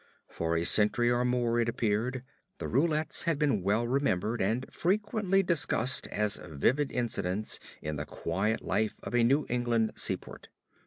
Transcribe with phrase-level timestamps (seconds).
[0.29, 2.23] For a century and more, it appeared,
[2.57, 8.63] the Roulets had been well remembered and frequently discussed as vivid incidents in the quiet
[8.63, 10.49] life of a New England seaport.